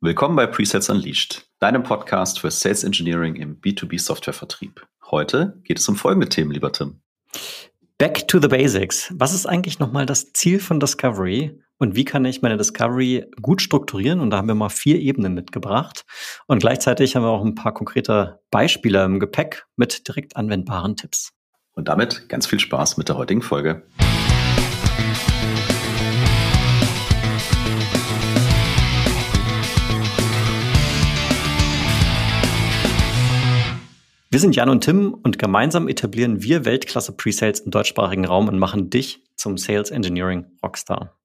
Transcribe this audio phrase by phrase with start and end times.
[0.00, 4.86] Willkommen bei Presets Unleashed, deinem Podcast für Sales Engineering im B2B Softwarevertrieb.
[5.10, 7.00] Heute geht es um folgende Themen, lieber Tim.
[7.98, 9.12] Back to the Basics.
[9.16, 13.60] Was ist eigentlich nochmal das Ziel von Discovery und wie kann ich meine Discovery gut
[13.60, 14.20] strukturieren?
[14.20, 16.04] Und da haben wir mal vier Ebenen mitgebracht.
[16.46, 21.32] Und gleichzeitig haben wir auch ein paar konkrete Beispiele im Gepäck mit direkt anwendbaren Tipps.
[21.72, 23.82] Und damit ganz viel Spaß mit der heutigen Folge.
[34.30, 38.58] Wir sind Jan und Tim und gemeinsam etablieren wir Weltklasse Presales im deutschsprachigen Raum und
[38.58, 41.18] machen dich zum Sales Engineering Rockstar.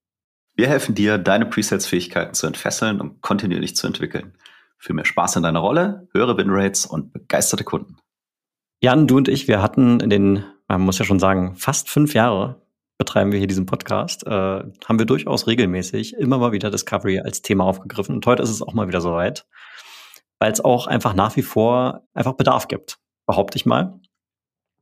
[0.55, 4.38] Wir helfen dir, deine Presales-Fähigkeiten zu entfesseln und kontinuierlich zu entwickeln.
[4.77, 7.97] Für mehr Spaß in deiner Rolle, höhere Winrates und begeisterte Kunden.
[8.80, 12.13] Jan, du und ich, wir hatten in den, man muss ja schon sagen, fast fünf
[12.13, 12.61] Jahre
[12.97, 17.41] betreiben wir hier diesen Podcast, äh, haben wir durchaus regelmäßig immer mal wieder Discovery als
[17.41, 18.16] Thema aufgegriffen.
[18.16, 19.45] Und heute ist es auch mal wieder soweit
[20.43, 23.97] weil es auch einfach nach wie vor einfach Bedarf gibt, behaupte ich mal.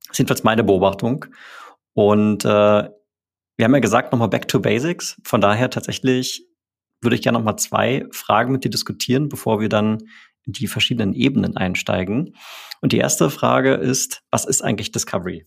[0.08, 1.28] Das ist jedenfalls meine Beobachtung.
[1.94, 5.22] Und äh, wir haben ja gesagt, nochmal back to basics.
[5.24, 6.48] Von daher tatsächlich
[7.00, 10.00] würde ich gerne nochmal zwei Fragen mit dir diskutieren, bevor wir dann
[10.48, 12.36] in die verschiedenen Ebenen einsteigen.
[12.82, 15.46] Und die erste Frage ist, was ist eigentlich Discovery?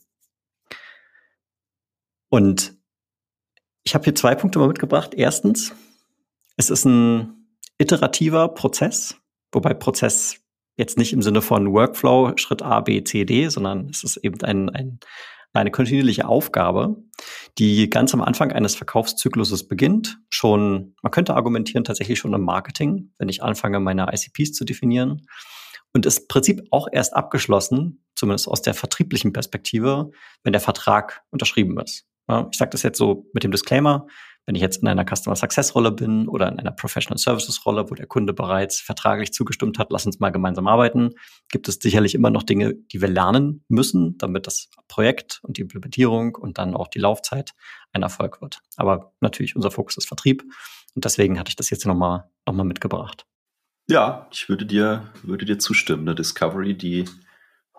[2.29, 2.77] Und
[3.83, 5.13] ich habe hier zwei Punkte mal mitgebracht.
[5.13, 5.75] Erstens,
[6.57, 9.17] es ist ein iterativer Prozess,
[9.55, 10.41] Wobei Prozess
[10.77, 14.43] jetzt nicht im Sinne von Workflow, Schritt A, B, C, D, sondern es ist eben
[14.43, 14.99] ein, ein,
[15.53, 16.97] eine kontinuierliche Aufgabe,
[17.59, 20.19] die ganz am Anfang eines Verkaufszykluses beginnt.
[20.29, 25.27] Schon, man könnte argumentieren, tatsächlich schon im Marketing, wenn ich anfange, meine ICPs zu definieren.
[25.93, 30.11] Und ist im Prinzip auch erst abgeschlossen, zumindest aus der vertrieblichen Perspektive,
[30.43, 32.09] wenn der Vertrag unterschrieben ist.
[32.51, 34.07] Ich sage das jetzt so mit dem Disclaimer.
[34.47, 37.91] Wenn ich jetzt in einer Customer Success Rolle bin oder in einer Professional Services Rolle,
[37.91, 41.11] wo der Kunde bereits vertraglich zugestimmt hat, lass uns mal gemeinsam arbeiten,
[41.51, 45.63] gibt es sicherlich immer noch Dinge, die wir lernen müssen, damit das Projekt und die
[45.63, 47.55] Implementierung und dann auch die Laufzeit
[47.93, 48.61] ein Erfolg wird.
[48.77, 50.45] Aber natürlich unser Fokus ist Vertrieb
[50.95, 53.27] und deswegen hatte ich das jetzt nochmal noch mal mitgebracht.
[53.89, 56.03] Ja, ich würde dir, würde dir zustimmen.
[56.03, 57.05] Eine Discovery, die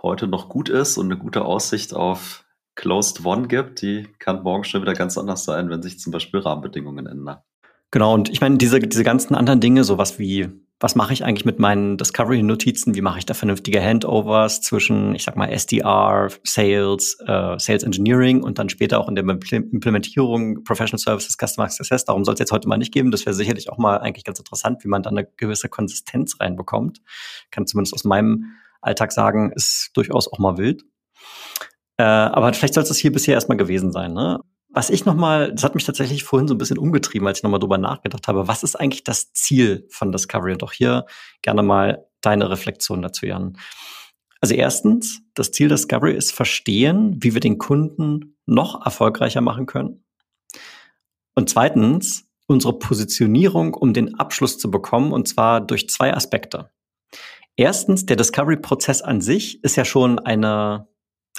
[0.01, 2.44] heute noch gut ist und eine gute Aussicht auf
[2.75, 6.41] Closed One gibt, die kann morgen schon wieder ganz anders sein, wenn sich zum Beispiel
[6.41, 7.37] Rahmenbedingungen ändern.
[7.91, 10.49] Genau, und ich meine, diese, diese ganzen anderen Dinge, sowas wie,
[10.81, 15.23] was mache ich eigentlich mit meinen Discovery-Notizen, wie mache ich da vernünftige Handovers zwischen, ich
[15.23, 20.99] sag mal, SDR, Sales, äh, Sales Engineering und dann später auch in der Implementierung Professional
[20.99, 22.03] Services, Customer Success.
[22.03, 23.11] Darum soll es jetzt heute mal nicht geben.
[23.11, 27.01] Das wäre sicherlich auch mal eigentlich ganz interessant, wie man da eine gewisse Konsistenz reinbekommt.
[27.51, 30.83] Kann zumindest aus meinem Alltag sagen, ist durchaus auch mal wild.
[31.97, 34.13] Äh, aber vielleicht soll es das hier bisher erstmal gewesen sein.
[34.13, 34.39] Ne?
[34.69, 37.59] Was ich nochmal, das hat mich tatsächlich vorhin so ein bisschen umgetrieben, als ich nochmal
[37.59, 40.53] drüber nachgedacht habe, was ist eigentlich das Ziel von Discovery?
[40.53, 41.05] Und auch hier
[41.41, 43.57] gerne mal deine Reflexion dazu, Jan.
[44.41, 50.03] Also erstens, das Ziel Discovery ist verstehen, wie wir den Kunden noch erfolgreicher machen können.
[51.35, 56.69] Und zweitens, unsere Positionierung, um den Abschluss zu bekommen, und zwar durch zwei Aspekte.
[57.55, 60.87] Erstens, der Discovery-Prozess an sich ist ja schon eine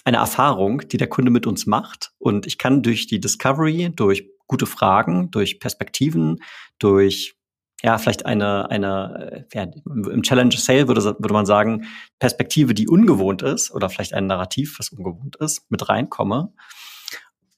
[0.07, 2.13] eine Erfahrung, die der Kunde mit uns macht.
[2.19, 6.39] Und ich kann durch die Discovery, durch gute Fragen, durch Perspektiven,
[6.79, 7.35] durch
[7.83, 11.87] ja, vielleicht eine, eine, äh, ja, im Challenge Sale würde, würde man sagen,
[12.21, 16.53] Perspektive, die ungewohnt ist, oder vielleicht ein Narrativ, was ungewohnt ist, mit reinkomme.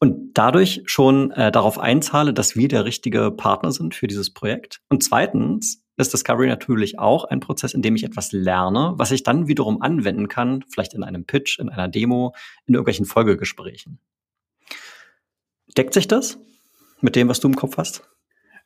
[0.00, 4.81] Und dadurch schon äh, darauf einzahle, dass wir der richtige Partner sind für dieses Projekt.
[4.88, 9.22] Und zweitens ist Discovery natürlich auch ein Prozess, in dem ich etwas lerne, was ich
[9.25, 12.34] dann wiederum anwenden kann, vielleicht in einem Pitch, in einer Demo,
[12.66, 13.98] in irgendwelchen Folgegesprächen.
[15.76, 16.38] Deckt sich das
[17.00, 18.08] mit dem, was du im Kopf hast?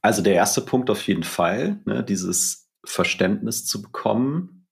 [0.01, 4.67] Also der erste Punkt auf jeden Fall, ne, dieses Verständnis zu bekommen,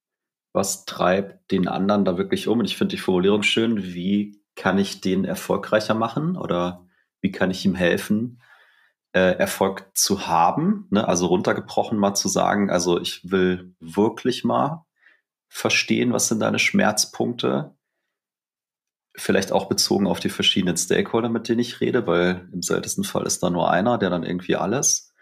[0.52, 2.58] was treibt den anderen da wirklich um.
[2.58, 6.86] Und ich finde die Formulierung schön, wie kann ich den erfolgreicher machen oder
[7.20, 8.40] wie kann ich ihm helfen,
[9.12, 10.86] Erfolg zu haben.
[10.90, 11.06] Ne?
[11.06, 14.86] Also runtergebrochen mal zu sagen, also ich will wirklich mal
[15.48, 17.74] verstehen, was sind deine Schmerzpunkte.
[19.16, 23.26] Vielleicht auch bezogen auf die verschiedenen Stakeholder, mit denen ich rede, weil im seltensten Fall
[23.26, 25.12] ist da nur einer, der dann irgendwie alles.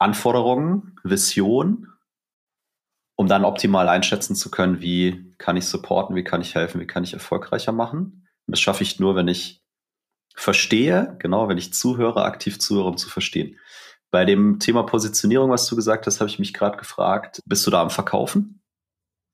[0.00, 1.92] Anforderungen, Vision,
[3.16, 6.86] um dann optimal einschätzen zu können, wie kann ich supporten, wie kann ich helfen, wie
[6.86, 8.26] kann ich erfolgreicher machen.
[8.46, 9.63] Und das schaffe ich nur, wenn ich
[10.34, 13.58] verstehe, genau, wenn ich zuhöre, aktiv zuhöre, um zu verstehen.
[14.10, 17.70] Bei dem Thema Positionierung, was du gesagt hast, habe ich mich gerade gefragt, bist du
[17.70, 18.60] da am Verkaufen?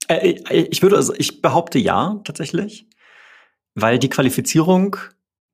[0.08, 2.88] Äh, ich würde, also ich behaupte ja, tatsächlich,
[3.75, 4.97] weil die Qualifizierung,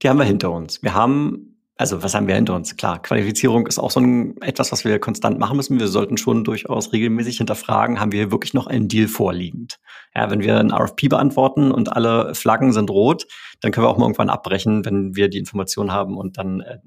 [0.03, 0.83] die haben wir hinter uns.
[0.83, 2.77] Wir haben also was haben wir hinter uns?
[2.77, 5.79] Klar, Qualifizierung ist auch so ein, etwas, was wir konstant machen müssen.
[5.79, 9.79] Wir sollten schon durchaus regelmäßig hinterfragen, haben wir hier wirklich noch einen Deal vorliegend?
[10.15, 13.27] Ja, wenn wir ein RFP beantworten und alle Flaggen sind rot,
[13.61, 16.79] dann können wir auch mal irgendwann abbrechen, wenn wir die Information haben und dann äh,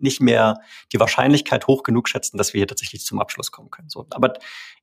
[0.00, 0.58] nicht mehr
[0.92, 3.88] die Wahrscheinlichkeit hoch genug schätzen, dass wir hier tatsächlich zum Abschluss kommen können.
[3.88, 4.34] So, aber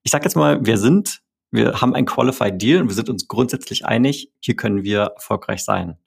[0.03, 1.21] ich sage jetzt mal, wir sind,
[1.51, 5.65] wir haben ein Qualified Deal und wir sind uns grundsätzlich einig, hier können wir erfolgreich
[5.65, 5.97] sein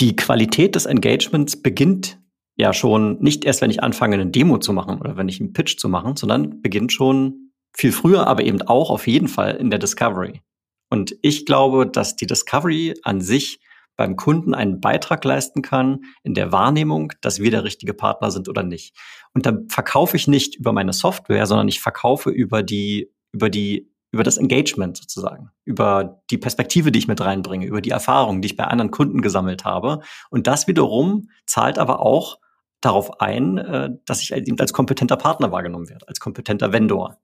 [0.00, 2.18] die Qualität des Engagements beginnt
[2.56, 5.52] ja schon nicht erst, wenn ich anfange, eine Demo zu machen oder wenn ich einen
[5.52, 9.70] Pitch zu machen, sondern beginnt schon viel früher, aber eben auch auf jeden Fall in
[9.70, 10.40] der Discovery.
[10.90, 13.60] Und ich glaube, dass die Discovery an sich
[13.96, 18.48] beim Kunden einen Beitrag leisten kann in der Wahrnehmung, dass wir der richtige Partner sind
[18.48, 18.96] oder nicht.
[19.34, 23.89] Und dann verkaufe ich nicht über meine Software, sondern ich verkaufe über die, über die
[24.12, 28.46] über das Engagement sozusagen, über die Perspektive, die ich mit reinbringe, über die Erfahrungen, die
[28.46, 30.00] ich bei anderen Kunden gesammelt habe.
[30.30, 32.38] Und das wiederum zahlt aber auch
[32.80, 37.18] darauf ein, äh, dass ich eben als kompetenter Partner wahrgenommen werde, als kompetenter Vendor.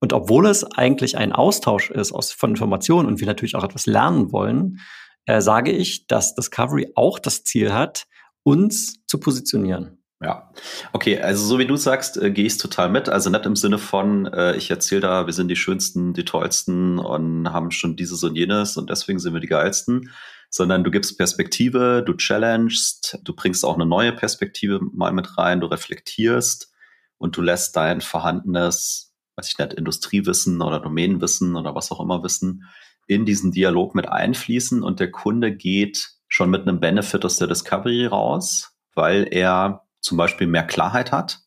[0.00, 3.86] Und obwohl es eigentlich ein Austausch ist aus, von Informationen und wir natürlich auch etwas
[3.86, 4.78] lernen wollen,
[5.26, 8.06] äh, sage ich, dass Discovery auch das Ziel hat,
[8.42, 9.99] uns zu positionieren.
[10.22, 10.50] Ja,
[10.92, 13.08] okay, also so wie du sagst, äh, gehe ich total mit.
[13.08, 16.98] Also nicht im Sinne von, äh, ich erzähle da, wir sind die schönsten, die tollsten
[16.98, 20.10] und haben schon dieses und jenes und deswegen sind wir die geilsten,
[20.50, 25.60] sondern du gibst Perspektive, du challengest, du bringst auch eine neue Perspektive mal mit rein,
[25.62, 26.70] du reflektierst
[27.16, 32.22] und du lässt dein vorhandenes, weiß ich nicht, Industriewissen oder Domänenwissen oder was auch immer
[32.22, 32.64] Wissen
[33.06, 37.48] in diesen Dialog mit einfließen und der Kunde geht schon mit einem Benefit aus der
[37.48, 41.40] Discovery raus, weil er zum Beispiel mehr Klarheit hat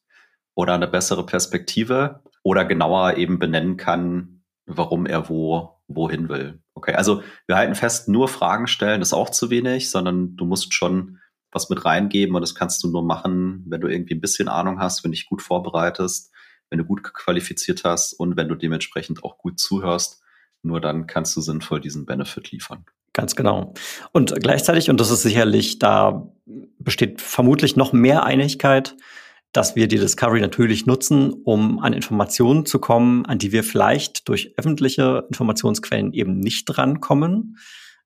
[0.56, 6.62] oder eine bessere Perspektive oder genauer eben benennen kann, warum er wo, wohin will.
[6.76, 10.74] Okay, also wir halten fest, nur Fragen stellen ist auch zu wenig, sondern du musst
[10.74, 11.20] schon
[11.52, 14.80] was mit reingeben und das kannst du nur machen, wenn du irgendwie ein bisschen Ahnung
[14.80, 16.32] hast, wenn du dich gut vorbereitest,
[16.70, 20.22] wenn du gut qualifiziert hast und wenn du dementsprechend auch gut zuhörst.
[20.64, 22.86] Nur dann kannst du sinnvoll diesen Benefit liefern.
[23.14, 23.74] Ganz genau.
[24.12, 26.28] Und gleichzeitig, und das ist sicherlich, da
[26.80, 28.96] besteht vermutlich noch mehr Einigkeit,
[29.52, 34.28] dass wir die Discovery natürlich nutzen, um an Informationen zu kommen, an die wir vielleicht
[34.28, 37.58] durch öffentliche Informationsquellen eben nicht drankommen.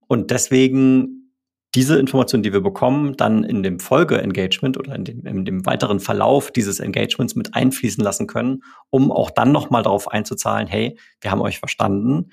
[0.08, 1.32] Und deswegen
[1.74, 6.00] diese Informationen, die wir bekommen, dann in dem Folge-Engagement oder in dem, in dem weiteren
[6.00, 11.32] Verlauf dieses Engagements mit einfließen lassen können, um auch dann nochmal darauf einzuzahlen, hey, wir
[11.32, 12.32] haben euch verstanden,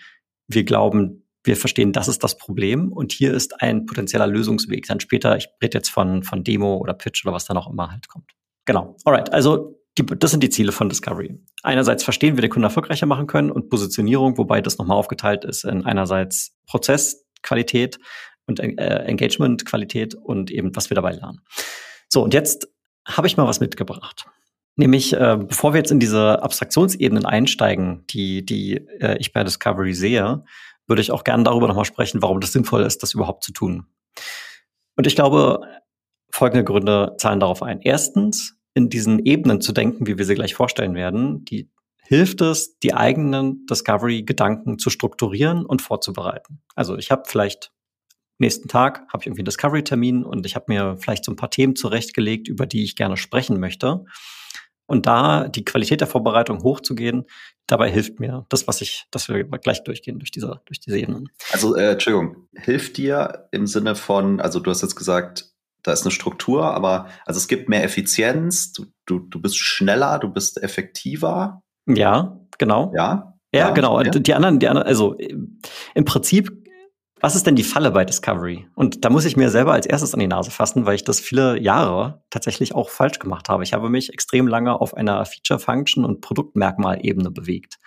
[0.48, 4.86] wir glauben, wir verstehen, das ist das Problem und hier ist ein potenzieller Lösungsweg.
[4.86, 7.90] Dann später, ich rede jetzt von, von Demo oder Pitch oder was da noch immer
[7.90, 8.32] halt kommt.
[8.64, 8.96] Genau.
[9.04, 11.38] Alright, also die, das sind die Ziele von Discovery.
[11.62, 15.44] Einerseits verstehen, wie wir den Kunden erfolgreicher machen können und Positionierung, wobei das nochmal aufgeteilt
[15.44, 17.98] ist in einerseits Prozessqualität
[18.46, 21.42] und äh, Engagementqualität und eben, was wir dabei lernen.
[22.08, 22.68] So, und jetzt
[23.06, 24.26] habe ich mal was mitgebracht.
[24.76, 29.94] Nämlich, äh, bevor wir jetzt in diese Abstraktionsebenen einsteigen, die, die äh, ich bei Discovery
[29.94, 30.44] sehe,
[30.86, 33.86] würde ich auch gerne darüber nochmal sprechen, warum das sinnvoll ist, das überhaupt zu tun.
[34.96, 35.60] Und ich glaube,
[36.30, 37.80] folgende Gründe zahlen darauf ein.
[37.80, 41.70] Erstens, in diesen Ebenen zu denken, wie wir sie gleich vorstellen werden, die
[42.06, 46.60] hilft es, die eigenen Discovery-Gedanken zu strukturieren und vorzubereiten.
[46.74, 47.72] Also ich habe vielleicht
[48.38, 51.50] nächsten Tag habe ich irgendwie einen Discovery-Termin und ich habe mir vielleicht so ein paar
[51.50, 54.04] Themen zurechtgelegt, über die ich gerne sprechen möchte.
[54.86, 57.24] Und da die Qualität der Vorbereitung hochzugehen,
[57.66, 61.28] dabei hilft mir das, was ich, dass wir gleich durchgehen durch diese, durch diese Ebenen.
[61.52, 65.52] Also, äh, Entschuldigung, hilft dir im Sinne von, also du hast jetzt gesagt,
[65.82, 70.18] da ist eine Struktur, aber also es gibt mehr Effizienz, du, du, du bist schneller,
[70.18, 71.62] du bist effektiver.
[71.86, 72.92] Ja, genau.
[72.96, 73.34] Ja.
[73.52, 74.00] Ja, ja genau.
[74.00, 74.10] Ja.
[74.10, 76.63] Die anderen, die anderen, also im Prinzip
[77.24, 78.66] was ist denn die Falle bei Discovery?
[78.74, 81.20] Und da muss ich mir selber als erstes an die Nase fassen, weil ich das
[81.20, 83.62] viele Jahre tatsächlich auch falsch gemacht habe.
[83.62, 87.78] Ich habe mich extrem lange auf einer Feature-Function- und Produktmerkmalebene bewegt.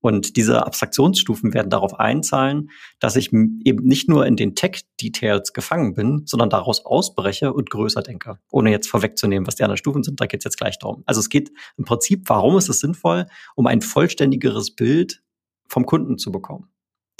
[0.00, 5.92] Und diese Abstraktionsstufen werden darauf einzahlen, dass ich eben nicht nur in den Tech-Details gefangen
[5.92, 8.38] bin, sondern daraus ausbreche und größer denke.
[8.50, 11.02] Ohne jetzt vorwegzunehmen, was die anderen Stufen sind, da geht es jetzt gleich darum.
[11.04, 13.26] Also es geht im Prinzip, warum ist es sinnvoll,
[13.56, 15.22] um ein vollständigeres Bild
[15.68, 16.70] vom Kunden zu bekommen.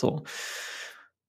[0.00, 0.22] So.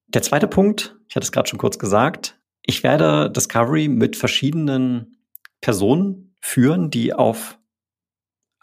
[0.07, 5.17] Der zweite Punkt, ich hatte es gerade schon kurz gesagt, ich werde Discovery mit verschiedenen
[5.59, 7.59] Personen führen, die auf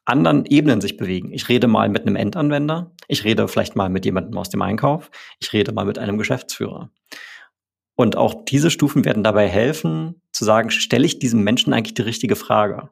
[0.07, 1.33] anderen Ebenen sich bewegen.
[1.33, 5.11] Ich rede mal mit einem Endanwender, ich rede vielleicht mal mit jemandem aus dem Einkauf,
[5.39, 6.91] ich rede mal mit einem Geschäftsführer.
[7.95, 12.03] Und auch diese Stufen werden dabei helfen, zu sagen, stelle ich diesem Menschen eigentlich die
[12.03, 12.91] richtige Frage?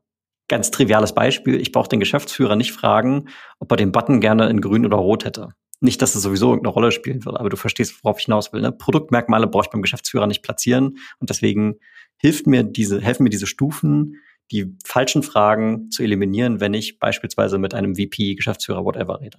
[0.49, 3.29] Ganz triviales Beispiel, ich brauche den Geschäftsführer nicht fragen,
[3.59, 5.55] ob er den Button gerne in grün oder rot hätte.
[5.83, 8.61] Nicht, dass es sowieso irgendeine Rolle spielen wird, aber du verstehst, worauf ich hinaus will.
[8.61, 8.71] Ne?
[8.71, 11.81] Produktmerkmale brauche ich beim Geschäftsführer nicht platzieren und deswegen
[12.19, 14.21] hilft mir diese, helfen mir diese Stufen,
[14.53, 19.39] die falschen Fragen zu eliminieren, wenn ich beispielsweise mit einem VP, Geschäftsführer, whatever rede.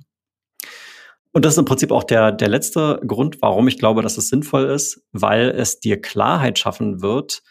[1.31, 4.27] Und das ist im Prinzip auch der, der letzte Grund, warum ich glaube, dass es
[4.27, 7.41] sinnvoll ist, weil es dir Klarheit schaffen wird,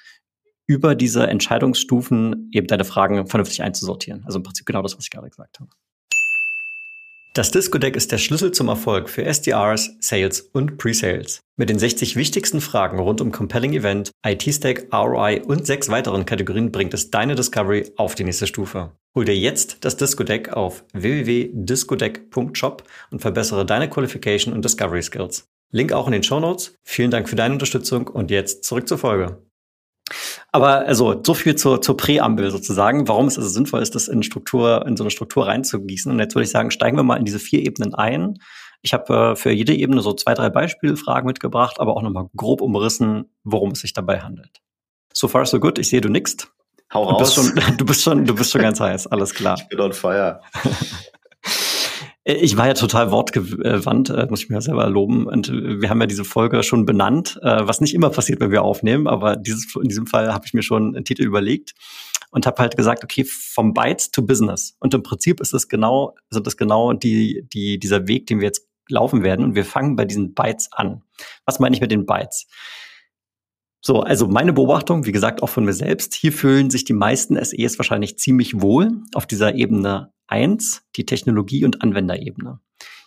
[0.67, 4.23] über diese Entscheidungsstufen eben deine Fragen vernünftig einzusortieren.
[4.27, 5.71] Also im Prinzip genau das, was ich gerade gesagt habe.
[7.35, 11.41] Das Disco-Deck ist der Schlüssel zum Erfolg für SDRs, Sales und Pre-Sales.
[11.57, 16.71] Mit den 60 wichtigsten Fragen rund um Compelling Event, IT-Stack, ROI und sechs weiteren Kategorien
[16.71, 18.93] bringt es deine Discovery auf die nächste Stufe.
[19.15, 25.47] Hol dir jetzt das Disco-Deck auf www.discodeck.shop und verbessere deine Qualification und Discovery Skills.
[25.71, 26.75] Link auch in den Show Notes.
[26.85, 29.39] Vielen Dank für deine Unterstützung und jetzt zurück zur Folge.
[30.53, 34.23] Aber also so viel zur, zur Präambel sozusagen, warum es also sinnvoll ist, das in
[34.23, 36.13] Struktur, in so eine Struktur reinzugießen.
[36.13, 38.39] Und jetzt würde ich sagen, steigen wir mal in diese vier Ebenen ein.
[38.83, 42.61] Ich habe äh, für jede Ebene so zwei, drei Beispielfragen mitgebracht, aber auch nochmal grob
[42.61, 44.61] umrissen, worum es sich dabei handelt.
[45.15, 45.79] So far so good.
[45.79, 46.53] Ich sehe, du nickst.
[46.93, 47.35] Hau raus.
[47.35, 49.07] Du bist schon, du bist schon, du bist schon ganz heiß.
[49.07, 49.57] Alles klar.
[49.59, 50.41] Ich bin on fire.
[52.25, 55.26] Äh, ich war ja total wortgewandt, äh, muss ich mir selber loben.
[55.26, 58.62] Und wir haben ja diese Folge schon benannt, äh, was nicht immer passiert, wenn wir
[58.62, 61.75] aufnehmen, aber dieses, in diesem Fall habe ich mir schon einen Titel überlegt
[62.31, 64.76] und habe halt gesagt, okay, vom Bytes to Business.
[64.81, 68.47] Und im Prinzip ist es genau, sind das genau die, die, dieser Weg, den wir
[68.47, 69.45] jetzt laufen werden.
[69.45, 71.02] Und wir fangen bei diesen Bytes an.
[71.45, 72.47] Was meine ich mit den Bytes?
[73.85, 77.37] So, also meine Beobachtung, wie gesagt, auch von mir selbst, hier fühlen sich die meisten
[77.37, 82.61] SEs wahrscheinlich ziemlich wohl auf dieser Ebene eins, die Technologie- und Anwenderebene.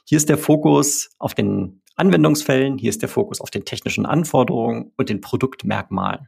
[0.03, 4.91] Hier ist der Fokus auf den Anwendungsfällen, hier ist der Fokus auf den technischen Anforderungen
[4.97, 6.27] und den Produktmerkmalen.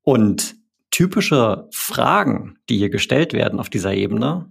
[0.00, 0.56] Und
[0.90, 4.50] typische Fragen, die hier gestellt werden auf dieser Ebene,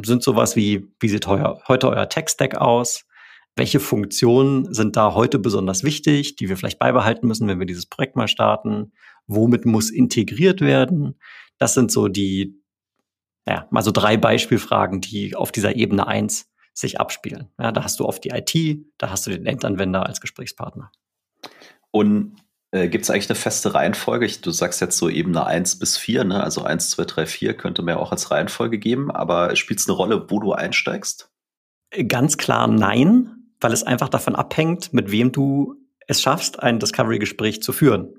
[0.00, 3.05] sind sowas wie, wie sieht heuer, heute euer Tech-Stack aus?
[3.56, 7.86] Welche Funktionen sind da heute besonders wichtig, die wir vielleicht beibehalten müssen, wenn wir dieses
[7.86, 8.92] Projekt mal starten?
[9.26, 11.18] Womit muss integriert werden?
[11.58, 12.60] Das sind so die,
[13.48, 17.48] ja, mal so drei Beispielfragen, die auf dieser Ebene eins sich abspielen.
[17.58, 20.92] Ja, da hast du oft die IT, da hast du den Endanwender als Gesprächspartner.
[21.90, 22.36] Und
[22.72, 24.26] äh, gibt es eigentlich eine feste Reihenfolge?
[24.26, 26.44] Ich, du sagst jetzt so Ebene 1 bis 4, ne?
[26.44, 29.88] also 1, 2, 3, 4 könnte man ja auch als Reihenfolge geben, aber spielt es
[29.88, 31.30] eine Rolle, wo du einsteigst?
[32.06, 35.74] Ganz klar nein weil es einfach davon abhängt, mit wem du
[36.06, 38.14] es schaffst, ein Discovery-Gespräch zu führen.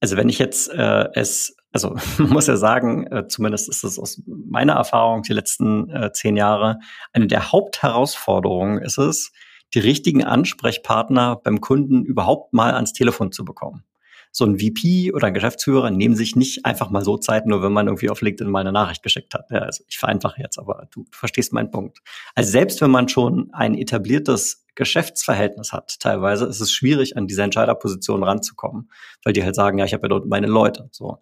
[0.00, 4.22] Also wenn ich jetzt äh, es, also muss ja sagen, äh, zumindest ist es aus
[4.26, 6.78] meiner Erfahrung die letzten äh, zehn Jahre,
[7.12, 9.32] eine der Hauptherausforderungen ist es,
[9.74, 13.84] die richtigen Ansprechpartner beim Kunden überhaupt mal ans Telefon zu bekommen
[14.32, 17.72] so ein VP oder ein Geschäftsführer nehmen sich nicht einfach mal so Zeit, nur wenn
[17.72, 19.50] man irgendwie auf LinkedIn mal eine Nachricht geschickt hat.
[19.50, 21.98] Ja, also ich vereinfache jetzt, aber du, verstehst meinen Punkt.
[22.34, 27.42] Also selbst wenn man schon ein etabliertes Geschäftsverhältnis hat, teilweise ist es schwierig, an diese
[27.42, 28.90] Entscheiderposition ranzukommen,
[29.24, 30.88] weil die halt sagen, ja, ich habe ja dort meine Leute.
[30.92, 31.18] So.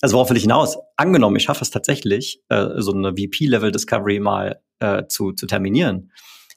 [0.00, 0.78] Also worauf will ich hinaus?
[0.96, 6.10] Angenommen, ich schaffe es tatsächlich, äh, so eine VP-Level-Discovery mal äh, zu, zu terminieren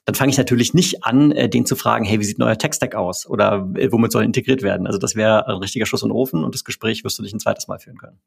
[0.04, 2.94] dann fange ich natürlich nicht an, äh, den zu fragen, hey, wie sieht neuer Tech-Stack
[2.94, 3.26] aus?
[3.26, 4.86] Oder äh, womit soll integriert werden?
[4.86, 7.34] Also das wäre ein richtiger Schuss in den Ofen und das Gespräch wirst du nicht
[7.34, 8.20] ein zweites Mal führen können.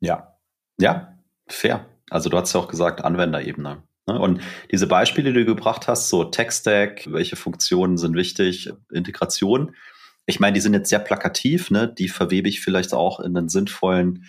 [0.00, 0.36] Ja,
[0.78, 1.18] ja,
[1.48, 1.86] fair.
[2.10, 3.82] Also du hast ja auch gesagt, Anwenderebene.
[4.06, 4.20] Ne?
[4.20, 4.40] Und
[4.70, 9.74] diese Beispiele, die du gebracht hast, so Tech-Stack, welche Funktionen sind wichtig, Integration,
[10.26, 11.92] ich meine, die sind jetzt sehr plakativ, ne?
[11.92, 14.26] die verwebe ich vielleicht auch in einen sinnvollen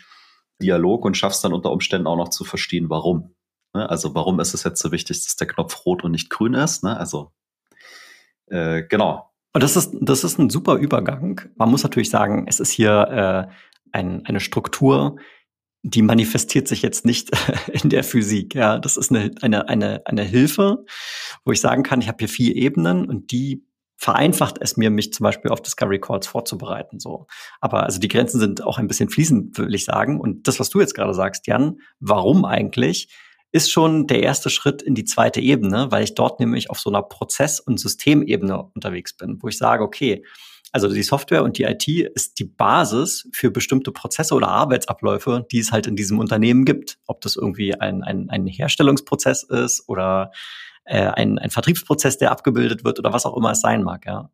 [0.61, 3.35] Dialog und schaffst dann unter Umständen auch noch zu verstehen, warum.
[3.77, 3.89] Ne?
[3.89, 6.83] Also warum ist es jetzt so wichtig, dass der Knopf rot und nicht grün ist?
[6.83, 6.97] Ne?
[6.97, 7.31] Also
[8.47, 9.31] äh, genau.
[9.53, 11.41] Und das ist, das ist ein super Übergang.
[11.55, 13.53] Man muss natürlich sagen, es ist hier äh,
[13.91, 15.17] ein, eine Struktur,
[15.83, 17.31] die manifestiert sich jetzt nicht
[17.71, 18.55] in der Physik.
[18.55, 20.85] Ja, das ist eine, eine, eine, eine Hilfe,
[21.45, 23.63] wo ich sagen kann, ich habe hier vier Ebenen und die
[23.99, 26.99] vereinfacht es mir, mich zum Beispiel auf Discovery Calls vorzubereiten.
[26.99, 27.25] So,
[27.61, 30.19] aber also die Grenzen sind auch ein bisschen fließend, will ich sagen.
[30.19, 33.09] Und das, was du jetzt gerade sagst, Jan, warum eigentlich?
[33.57, 36.89] Ist schon der erste Schritt in die zweite Ebene, weil ich dort nämlich auf so
[36.89, 40.23] einer Prozess- und Systemebene unterwegs bin, wo ich sage, okay,
[40.71, 45.59] also die Software und die IT ist die Basis für bestimmte Prozesse oder Arbeitsabläufe, die
[45.59, 46.99] es halt in diesem Unternehmen gibt.
[47.07, 50.31] Ob das irgendwie ein, ein, ein Herstellungsprozess ist oder
[50.83, 54.05] äh, ein, ein Vertriebsprozess, der abgebildet wird oder was auch immer es sein mag.
[54.05, 54.29] Ja.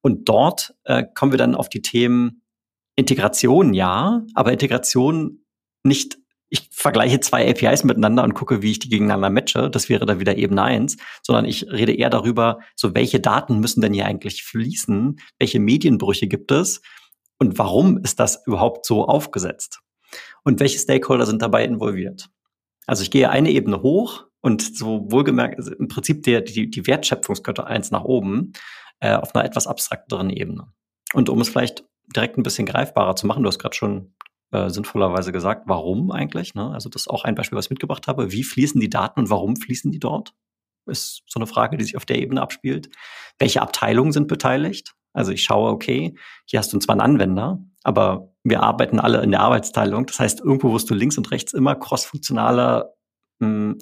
[0.00, 2.42] Und dort äh, kommen wir dann auf die Themen
[2.96, 5.44] Integration, ja, aber Integration
[5.82, 6.18] nicht
[6.54, 9.68] ich vergleiche zwei APIs miteinander und gucke, wie ich die gegeneinander matche.
[9.70, 13.80] Das wäre dann wieder Ebene eins, sondern ich rede eher darüber, so welche Daten müssen
[13.80, 15.18] denn hier eigentlich fließen?
[15.40, 16.80] Welche Medienbrüche gibt es?
[17.40, 19.80] Und warum ist das überhaupt so aufgesetzt?
[20.44, 22.28] Und welche Stakeholder sind dabei involviert?
[22.86, 26.86] Also ich gehe eine Ebene hoch und so wohlgemerkt, also im Prinzip der, die, die
[26.86, 28.52] Wertschöpfungskette eins nach oben
[29.00, 30.68] äh, auf einer etwas abstrakteren Ebene.
[31.14, 31.84] Und um es vielleicht
[32.14, 34.14] direkt ein bisschen greifbarer zu machen, du hast gerade schon
[34.54, 36.54] äh, sinnvollerweise gesagt, warum eigentlich.
[36.54, 36.70] Ne?
[36.70, 38.32] Also das ist auch ein Beispiel, was ich mitgebracht habe.
[38.32, 40.34] Wie fließen die Daten und warum fließen die dort?
[40.86, 42.90] Ist so eine Frage, die sich auf der Ebene abspielt.
[43.38, 44.94] Welche Abteilungen sind beteiligt?
[45.12, 46.14] Also ich schaue, okay,
[46.46, 50.06] hier hast du zwar einen Anwender, aber wir arbeiten alle in der Arbeitsteilung.
[50.06, 52.92] Das heißt, irgendwo wirst du links und rechts immer crossfunktionale
[53.40, 53.78] hm,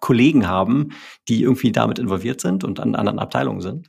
[0.00, 0.90] Kollegen haben,
[1.28, 3.88] die irgendwie damit involviert sind und an anderen Abteilungen sind.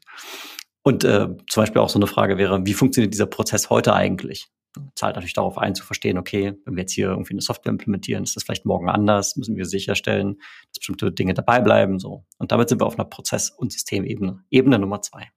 [0.83, 4.49] Und äh, zum Beispiel auch so eine Frage wäre, wie funktioniert dieser Prozess heute eigentlich?
[4.95, 8.23] Zahlt natürlich darauf ein, zu verstehen, okay, wenn wir jetzt hier irgendwie eine Software implementieren,
[8.23, 10.37] ist das vielleicht morgen anders, müssen wir sicherstellen,
[10.69, 11.99] dass bestimmte Dinge dabei bleiben.
[11.99, 12.25] So.
[12.37, 14.43] Und damit sind wir auf einer Prozess- und Systemebene.
[14.49, 15.29] Ebene Nummer zwei.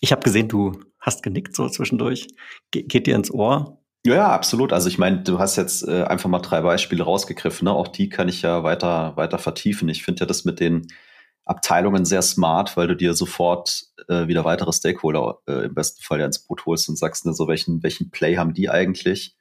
[0.00, 2.26] Ich habe gesehen, du hast genickt so zwischendurch.
[2.72, 3.78] Ge geht dir ins Ohr?
[4.04, 4.72] Ja, ja, absolut.
[4.72, 7.66] Also ich meine, du hast jetzt äh, einfach mal drei Beispiele rausgegriffen.
[7.66, 7.72] Ne?
[7.72, 9.88] Auch die kann ich ja weiter, weiter vertiefen.
[9.88, 10.88] Ich finde ja das mit den
[11.44, 16.20] Abteilungen sehr smart, weil du dir sofort äh, wieder weitere Stakeholder äh, im besten Fall
[16.20, 19.36] ja ins Boot holst und sagst, ne, so welchen, welchen Play haben die eigentlich?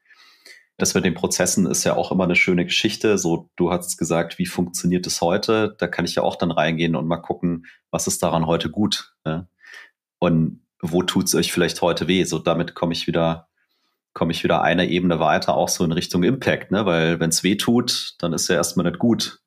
[0.78, 3.20] Das mit den Prozessen ist ja auch immer eine schöne Geschichte.
[3.20, 5.76] So, du hast gesagt, wie funktioniert es heute?
[5.78, 9.14] Da kann ich ja auch dann reingehen und mal gucken, was ist daran heute gut?
[9.24, 9.48] Ne?
[10.18, 12.24] Und wo tut es euch vielleicht heute weh?
[12.24, 13.48] So, damit komme ich wieder
[14.14, 16.86] komme ich wieder eine Ebene weiter, auch so in Richtung Impact, ne?
[16.86, 19.40] Weil wenn es weh tut, dann ist ja erstmal nicht gut.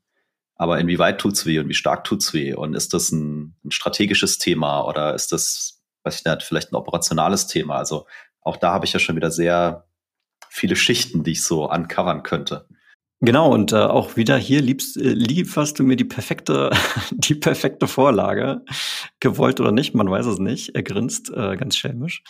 [0.57, 2.55] Aber inwieweit tut's weh und wie stark tut's weh?
[2.55, 6.77] Und ist das ein, ein strategisches Thema oder ist das, weiß ich nicht, vielleicht ein
[6.77, 7.77] operationales Thema?
[7.77, 8.07] Also
[8.41, 9.87] auch da habe ich ja schon wieder sehr
[10.49, 12.69] viele Schichten, die ich so uncovern könnte.
[13.21, 16.71] Genau, und äh, auch wieder hier liebst, äh, lieferst du mir die perfekte,
[17.11, 18.63] die perfekte Vorlage.
[19.19, 20.75] Gewollt oder nicht, man weiß es nicht.
[20.75, 22.23] Er grinst äh, ganz schelmisch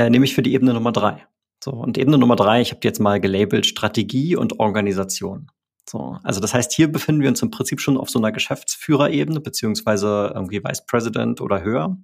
[0.00, 1.26] äh, nämlich für die Ebene Nummer drei.
[1.62, 5.50] So, und Ebene Nummer drei, ich habe die jetzt mal gelabelt Strategie und Organisation.
[5.88, 9.40] So, also das heißt, hier befinden wir uns im Prinzip schon auf so einer Geschäftsführerebene,
[9.40, 11.96] beziehungsweise irgendwie Vice President oder höher,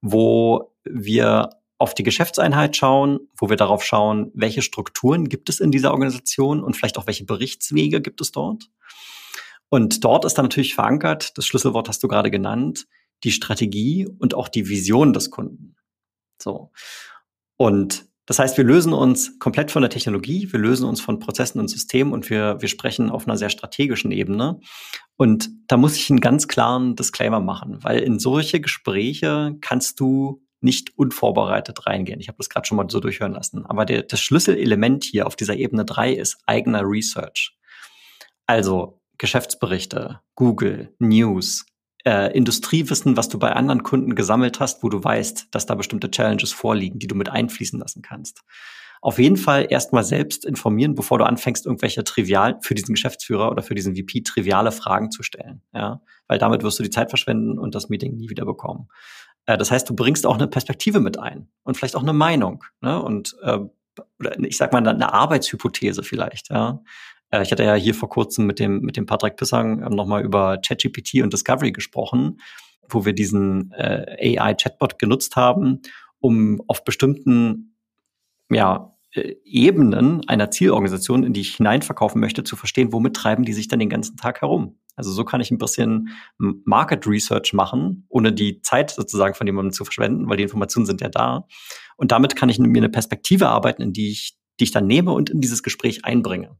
[0.00, 5.72] wo wir auf die Geschäftseinheit schauen, wo wir darauf schauen, welche Strukturen gibt es in
[5.72, 8.70] dieser Organisation und vielleicht auch welche Berichtswege gibt es dort.
[9.68, 12.86] Und dort ist dann natürlich verankert, das Schlüsselwort hast du gerade genannt,
[13.24, 15.76] die Strategie und auch die Vision des Kunden.
[16.40, 16.70] So.
[17.56, 21.58] Und das heißt, wir lösen uns komplett von der Technologie, wir lösen uns von Prozessen
[21.58, 24.60] und Systemen und wir, wir sprechen auf einer sehr strategischen Ebene.
[25.16, 30.42] Und da muss ich einen ganz klaren Disclaimer machen, weil in solche Gespräche kannst du
[30.60, 32.20] nicht unvorbereitet reingehen.
[32.20, 33.66] Ich habe das gerade schon mal so durchhören lassen.
[33.66, 37.56] Aber der, das Schlüsselelement hier auf dieser Ebene drei ist eigener Research.
[38.46, 41.66] Also Geschäftsberichte, Google, News,
[42.04, 46.10] äh, Industriewissen, was du bei anderen Kunden gesammelt hast, wo du weißt, dass da bestimmte
[46.10, 48.42] Challenges vorliegen, die du mit einfließen lassen kannst.
[49.00, 53.62] Auf jeden Fall erstmal selbst informieren, bevor du anfängst, irgendwelche trivial für diesen Geschäftsführer oder
[53.62, 55.62] für diesen VP triviale Fragen zu stellen.
[55.74, 58.88] Ja, weil damit wirst du die Zeit verschwenden und das Meeting nie wieder bekommen.
[59.46, 62.64] Äh, das heißt, du bringst auch eine Perspektive mit ein und vielleicht auch eine Meinung.
[62.80, 63.02] Ne?
[63.02, 63.58] Und äh,
[64.18, 66.50] oder ich sag mal eine Arbeitshypothese vielleicht.
[66.50, 66.80] Ja?
[67.32, 70.22] Äh, ich hatte ja hier vor kurzem mit dem, mit dem Patrick Pissang ähm, nochmal
[70.22, 72.40] über ChatGPT und Discovery gesprochen,
[72.88, 75.80] wo wir diesen äh, AI-Chatbot genutzt haben,
[76.20, 77.76] um auf bestimmten
[78.50, 83.54] ja, äh, Ebenen einer Zielorganisation, in die ich hineinverkaufen möchte, zu verstehen, womit treiben die
[83.54, 84.78] sich dann den ganzen Tag herum.
[84.94, 89.72] Also so kann ich ein bisschen Market Research machen, ohne die Zeit sozusagen von jemandem
[89.72, 91.46] zu verschwenden, weil die Informationen sind ja da.
[91.96, 95.12] Und damit kann ich mir eine Perspektive arbeiten, in die ich, die ich dann nehme
[95.12, 96.58] und in dieses Gespräch einbringe.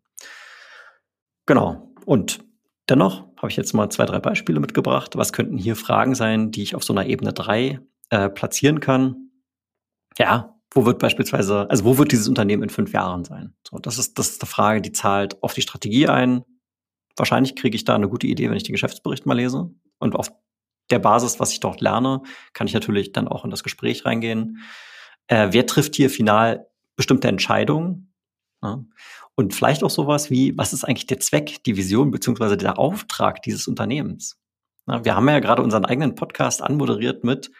[1.47, 1.93] Genau.
[2.05, 2.45] Und
[2.89, 5.17] dennoch habe ich jetzt mal zwei, drei Beispiele mitgebracht.
[5.17, 9.31] Was könnten hier Fragen sein, die ich auf so einer Ebene drei äh, platzieren kann?
[10.19, 13.55] Ja, wo wird beispielsweise, also wo wird dieses Unternehmen in fünf Jahren sein?
[13.69, 16.45] So, das ist, das ist eine Frage, die zahlt auf die Strategie ein.
[17.17, 19.71] Wahrscheinlich kriege ich da eine gute Idee, wenn ich den Geschäftsbericht mal lese.
[19.99, 20.33] Und auf
[20.91, 24.59] der Basis, was ich dort lerne, kann ich natürlich dann auch in das Gespräch reingehen.
[25.27, 28.15] Äh, wer trifft hier final bestimmte Entscheidungen?
[28.63, 28.85] Ja.
[29.35, 33.43] Und vielleicht auch sowas wie, was ist eigentlich der Zweck, die Vision beziehungsweise der Auftrag
[33.43, 34.39] dieses Unternehmens?
[34.87, 37.51] Na, wir haben ja gerade unseren eigenen Podcast anmoderiert mit,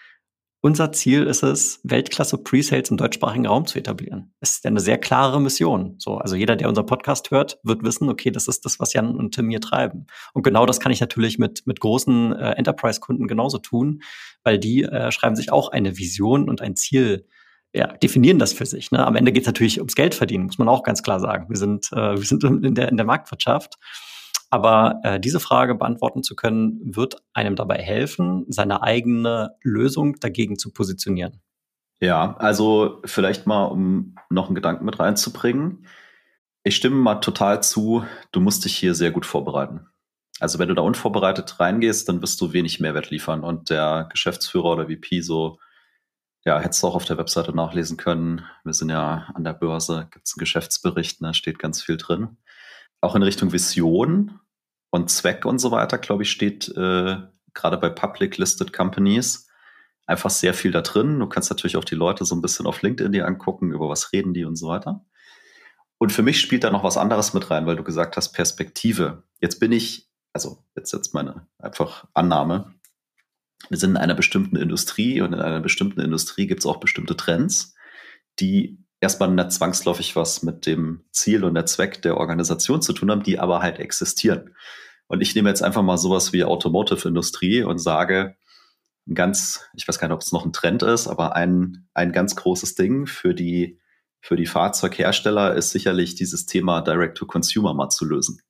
[0.65, 4.33] unser Ziel ist es, Weltklasse Pre-Sales im deutschsprachigen Raum zu etablieren.
[4.39, 5.97] Das ist eine sehr klare Mission.
[5.99, 9.17] So, also jeder, der unseren Podcast hört, wird wissen, okay, das ist das, was Jan
[9.17, 10.07] und Tim hier treiben.
[10.35, 14.03] Und genau das kann ich natürlich mit, mit großen äh, Enterprise-Kunden genauso tun,
[14.45, 17.27] weil die äh, schreiben sich auch eine Vision und ein Ziel
[17.75, 18.91] ja, definieren das für sich.
[18.91, 19.05] Ne?
[19.05, 21.49] Am Ende geht es natürlich ums Geld verdienen, muss man auch ganz klar sagen.
[21.49, 23.77] Wir sind, äh, wir sind in der, in der Marktwirtschaft.
[24.51, 30.59] Aber äh, diese Frage beantworten zu können, wird einem dabei helfen, seine eigene Lösung dagegen
[30.59, 31.41] zu positionieren.
[32.01, 35.87] Ja, also vielleicht mal, um noch einen Gedanken mit reinzubringen.
[36.65, 39.87] Ich stimme mal total zu, du musst dich hier sehr gut vorbereiten.
[40.39, 44.73] Also wenn du da unvorbereitet reingehst, dann wirst du wenig Mehrwert liefern und der Geschäftsführer
[44.73, 45.59] oder VP so
[46.45, 48.45] ja, hättest du auch auf der Webseite nachlesen können.
[48.65, 52.37] Wir sind ja an der Börse, gibt es einen Geschäftsbericht, ne, steht ganz viel drin.
[53.01, 54.41] Auch in Richtung Vision
[54.91, 57.17] und Zweck und so weiter, glaube ich, steht äh,
[57.55, 59.49] gerade bei Public Listed Companies
[60.07, 61.19] einfach sehr viel da drin.
[61.19, 64.13] Du kannst natürlich auch die Leute so ein bisschen auf LinkedIn dir angucken, über was
[64.13, 65.05] reden die und so weiter.
[65.99, 69.23] Und für mich spielt da noch was anderes mit rein, weil du gesagt hast, Perspektive.
[69.41, 72.75] Jetzt bin ich, also jetzt jetzt meine einfach Annahme,
[73.69, 77.17] wir sind in einer bestimmten Industrie und in einer bestimmten Industrie gibt es auch bestimmte
[77.17, 77.75] Trends,
[78.41, 83.11] die erstmal nicht zwangsläufig was mit dem Ziel und der Zweck der Organisation zu tun
[83.11, 84.55] haben, die aber halt existieren.
[85.09, 88.37] Und ich nehme jetzt einfach mal sowas wie Automotive-Industrie und sage,
[89.07, 92.13] ein ganz, ich weiß gar nicht, ob es noch ein Trend ist, aber ein, ein
[92.13, 93.81] ganz großes Ding für die,
[94.21, 98.41] für die Fahrzeughersteller ist sicherlich dieses Thema Direct-to-Consumer mal zu lösen.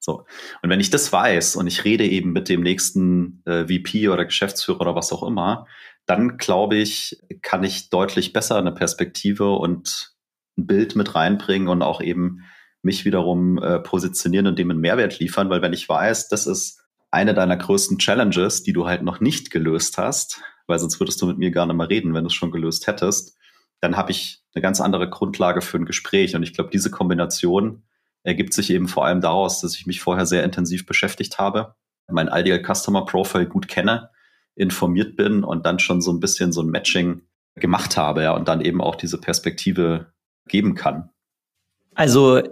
[0.00, 0.24] So.
[0.62, 4.24] Und wenn ich das weiß und ich rede eben mit dem nächsten äh, VP oder
[4.24, 5.66] Geschäftsführer oder was auch immer,
[6.06, 10.14] dann glaube ich, kann ich deutlich besser eine Perspektive und
[10.56, 12.44] ein Bild mit reinbringen und auch eben
[12.82, 16.80] mich wiederum äh, positionieren und dem einen Mehrwert liefern, weil wenn ich weiß, das ist
[17.10, 21.26] eine deiner größten Challenges, die du halt noch nicht gelöst hast, weil sonst würdest du
[21.26, 23.36] mit mir gar nicht mehr reden, wenn du es schon gelöst hättest,
[23.80, 26.34] dann habe ich eine ganz andere Grundlage für ein Gespräch.
[26.36, 27.82] Und ich glaube, diese Kombination
[28.22, 31.74] ergibt sich eben vor allem daraus, dass ich mich vorher sehr intensiv beschäftigt habe,
[32.10, 34.10] mein Ideal Customer Profile gut kenne,
[34.54, 37.22] informiert bin und dann schon so ein bisschen so ein Matching
[37.54, 40.12] gemacht habe ja, und dann eben auch diese Perspektive
[40.48, 41.10] geben kann.
[41.94, 42.42] Also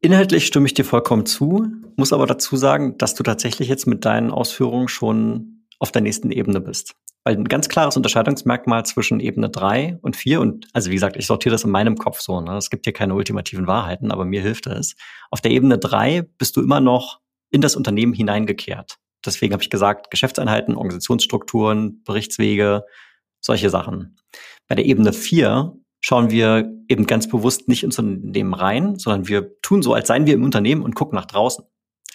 [0.00, 4.04] inhaltlich stimme ich dir vollkommen zu, muss aber dazu sagen, dass du tatsächlich jetzt mit
[4.04, 6.94] deinen Ausführungen schon auf der nächsten Ebene bist.
[7.24, 11.26] Weil ein ganz klares Unterscheidungsmerkmal zwischen Ebene 3 und 4 und, also wie gesagt, ich
[11.26, 12.56] sortiere das in meinem Kopf so, ne?
[12.56, 14.94] es gibt hier keine ultimativen Wahrheiten, aber mir hilft es.
[15.30, 18.98] Auf der Ebene 3 bist du immer noch in das Unternehmen hineingekehrt.
[19.24, 22.84] Deswegen habe ich gesagt, Geschäftseinheiten, Organisationsstrukturen, Berichtswege,
[23.40, 24.16] solche Sachen.
[24.68, 29.60] Bei der Ebene 4 schauen wir eben ganz bewusst nicht ins Unternehmen rein, sondern wir
[29.62, 31.64] tun so, als seien wir im Unternehmen und gucken nach draußen.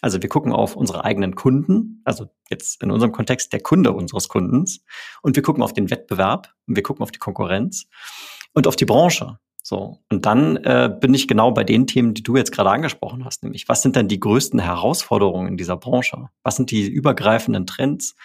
[0.01, 4.27] Also wir gucken auf unsere eigenen Kunden, also jetzt in unserem Kontext der Kunde unseres
[4.27, 4.83] Kundens,
[5.21, 7.87] und wir gucken auf den Wettbewerb und wir gucken auf die Konkurrenz
[8.53, 9.37] und auf die Branche.
[9.63, 13.23] So, und dann äh, bin ich genau bei den Themen, die du jetzt gerade angesprochen
[13.23, 16.29] hast, nämlich was sind denn die größten Herausforderungen in dieser Branche?
[16.43, 18.15] Was sind die übergreifenden Trends?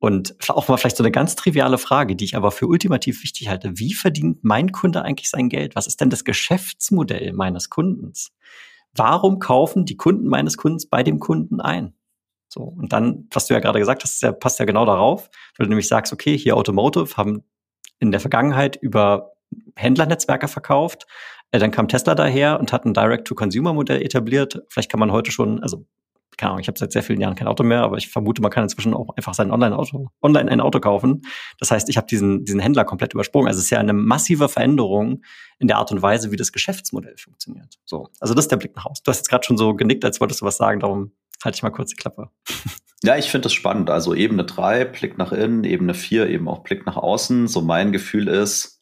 [0.00, 3.48] Und auch mal vielleicht so eine ganz triviale Frage, die ich aber für ultimativ wichtig
[3.48, 3.78] halte.
[3.78, 5.74] Wie verdient mein Kunde eigentlich sein Geld?
[5.74, 8.32] Was ist denn das Geschäftsmodell meines Kundens?
[8.94, 11.94] Warum kaufen die Kunden meines Kundens bei dem Kunden ein?
[12.48, 15.70] So, und dann, was du ja gerade gesagt hast, passt ja genau darauf, weil du
[15.70, 17.44] nämlich sagst, okay, hier Automotive haben
[17.98, 19.32] in der Vergangenheit über
[19.76, 21.06] Händlernetzwerke verkauft,
[21.50, 24.62] äh, dann kam Tesla daher und hat ein Direct-to-Consumer-Modell etabliert.
[24.68, 25.86] Vielleicht kann man heute schon, also
[26.36, 28.50] keine Ahnung, ich habe seit sehr vielen Jahren kein Auto mehr, aber ich vermute, man
[28.50, 31.22] kann inzwischen auch einfach sein Online-Auto, online ein Auto kaufen.
[31.58, 33.48] Das heißt, ich habe diesen, diesen Händler komplett übersprungen.
[33.48, 35.22] Also es ist ja eine massive Veränderung
[35.58, 37.78] in der Art und Weise, wie das Geschäftsmodell funktioniert.
[37.84, 39.02] So, also das ist der Blick nach außen.
[39.04, 41.12] Du hast jetzt gerade schon so genickt, als wolltest du was sagen, darum
[41.44, 42.30] halte ich mal kurz die Klappe.
[43.04, 43.90] Ja, ich finde das spannend.
[43.90, 47.46] Also Ebene drei Blick nach innen, Ebene vier eben auch Blick nach außen.
[47.46, 48.80] So mein Gefühl ist,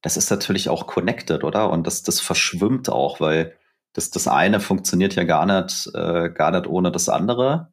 [0.00, 1.70] das ist natürlich auch connected, oder?
[1.70, 3.54] Und das, das verschwimmt auch, weil
[3.92, 7.72] das, das eine funktioniert ja gar nicht, äh, gar nicht ohne das andere.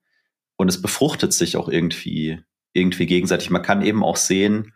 [0.55, 2.41] Und es befruchtet sich auch irgendwie,
[2.73, 3.49] irgendwie gegenseitig.
[3.49, 4.73] Man kann eben auch sehen,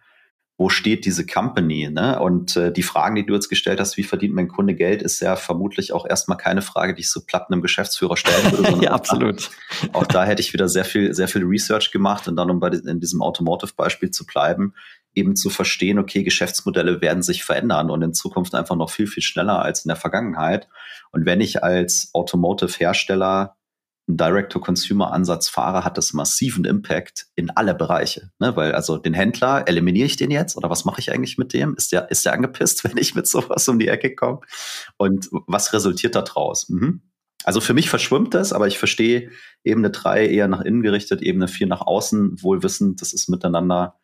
[0.61, 1.89] wo steht diese Company?
[1.89, 2.19] Ne?
[2.19, 5.19] Und äh, die Fragen, die du jetzt gestellt hast, wie verdient mein Kunde Geld, ist
[5.19, 8.79] ja vermutlich auch erstmal keine Frage, die ich so platt einem Geschäftsführer stellen würde.
[8.85, 9.49] ja, absolut.
[9.93, 12.67] Auch da hätte ich wieder sehr viel, sehr viel Research gemacht und dann, um bei
[12.67, 14.75] in diesem Automotive-Beispiel zu bleiben,
[15.15, 19.23] eben zu verstehen, okay, Geschäftsmodelle werden sich verändern und in Zukunft einfach noch viel, viel
[19.23, 20.67] schneller als in der Vergangenheit.
[21.11, 23.55] Und wenn ich als Automotive-Hersteller
[24.07, 28.31] einen Direct-to-Consumer-Ansatz fahre, hat das massiven Impact in alle Bereiche.
[28.39, 28.55] Ne?
[28.55, 31.75] Weil also den Händler, eliminiere ich den jetzt oder was mache ich eigentlich mit dem?
[31.75, 34.39] Ist der, ist der angepisst, wenn ich mit sowas um die Ecke komme?
[34.97, 36.69] Und was resultiert daraus?
[36.69, 37.01] Mhm.
[37.43, 39.31] Also für mich verschwimmt das, aber ich verstehe
[39.63, 43.97] Ebene 3 eher nach innen gerichtet, Ebene 4 nach außen, wohl wissend, das ist miteinander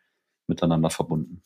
[0.48, 1.44] miteinander verbunden.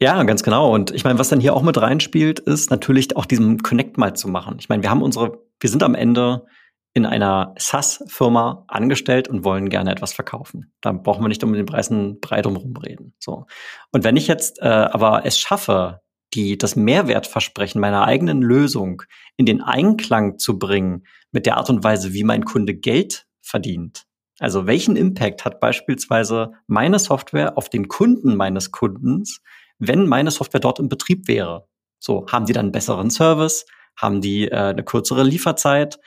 [0.00, 0.72] Ja, ganz genau.
[0.72, 4.14] Und ich meine, was dann hier auch mit reinspielt, ist natürlich auch diesen Connect mal
[4.14, 4.56] zu machen.
[4.58, 6.46] Ich meine, wir haben unsere, wir sind am Ende
[6.94, 10.72] in einer SaaS-Firma angestellt und wollen gerne etwas verkaufen.
[10.82, 13.14] Da brauchen wir nicht um den Preisen breit drumherum reden.
[13.18, 13.46] So.
[13.92, 16.00] Und wenn ich jetzt äh, aber es schaffe,
[16.34, 19.02] die, das Mehrwertversprechen meiner eigenen Lösung
[19.36, 24.04] in den Einklang zu bringen mit der Art und Weise, wie mein Kunde Geld verdient,
[24.38, 29.40] also welchen Impact hat beispielsweise meine Software auf den Kunden meines Kundens,
[29.86, 31.66] wenn meine Software dort im Betrieb wäre?
[31.98, 33.66] So, haben die dann einen besseren Service?
[33.96, 35.98] Haben die äh, eine kürzere Lieferzeit?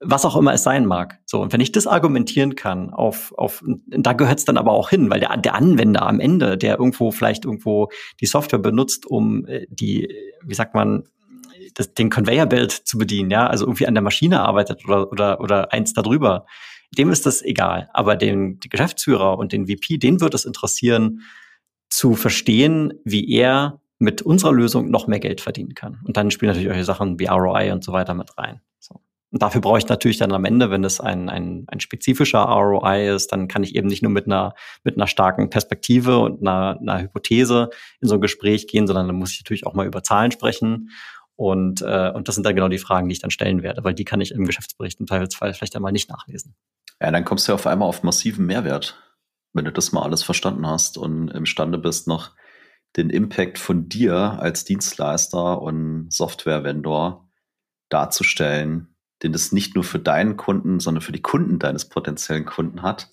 [0.00, 1.20] was auch immer es sein mag.
[1.26, 4.88] So, und wenn ich das argumentieren kann, auf, auf, da gehört es dann aber auch
[4.88, 9.46] hin, weil der, der Anwender am Ende, der irgendwo vielleicht irgendwo die Software benutzt, um
[9.46, 10.08] äh, die,
[10.42, 11.04] wie sagt man,
[11.74, 15.40] das, den Conveyor Belt zu bedienen, ja, also irgendwie an der Maschine arbeitet oder, oder,
[15.40, 16.46] oder eins darüber,
[16.96, 17.90] dem ist das egal.
[17.92, 21.22] Aber den die Geschäftsführer und den VP, den wird es interessieren,
[22.00, 26.00] zu verstehen, wie er mit unserer Lösung noch mehr Geld verdienen kann.
[26.06, 28.62] Und dann spielen natürlich solche Sachen wie ROI und so weiter mit rein.
[28.78, 29.02] So.
[29.30, 33.14] Und dafür brauche ich natürlich dann am Ende, wenn es ein, ein, ein spezifischer ROI
[33.14, 36.78] ist, dann kann ich eben nicht nur mit einer, mit einer starken Perspektive und einer,
[36.80, 37.68] einer Hypothese
[38.00, 40.88] in so ein Gespräch gehen, sondern dann muss ich natürlich auch mal über Zahlen sprechen.
[41.36, 43.92] Und, äh, und das sind dann genau die Fragen, die ich dann stellen werde, weil
[43.92, 46.54] die kann ich im Geschäftsbericht im Teilfall vielleicht einmal nicht nachlesen.
[46.98, 48.96] Ja, dann kommst du auf einmal auf massiven Mehrwert,
[49.52, 52.32] wenn du das mal alles verstanden hast und imstande bist, noch
[52.96, 57.28] den Impact von dir als Dienstleister und Software-Vendor
[57.88, 62.82] darzustellen, den das nicht nur für deinen Kunden, sondern für die Kunden deines potenziellen Kunden
[62.82, 63.12] hat.